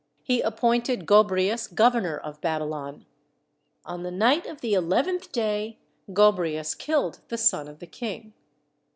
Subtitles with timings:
[0.23, 3.05] He appointed Gobrias governor of Baby lon.
[3.85, 5.77] On the night of the eleventh day
[6.11, 8.33] Gobrias killed the son of the King.